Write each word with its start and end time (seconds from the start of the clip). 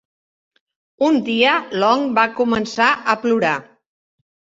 Un 1.07 1.19
dia, 1.27 1.51
Long 1.83 2.05
va 2.19 2.23
començar 2.39 2.87
a 3.13 3.15
plorar. 3.27 3.53